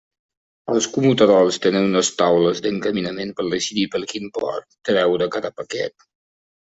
Els 0.75 0.85
commutadors 0.93 1.59
tenen 1.65 1.85
unes 1.89 2.09
taules 2.21 2.63
d'encaminament 2.67 3.35
per 3.41 3.45
decidir 3.53 3.87
per 3.97 4.03
quin 4.15 4.29
port 4.39 4.75
treure 4.91 5.29
cada 5.37 5.53
paquet. 5.61 6.09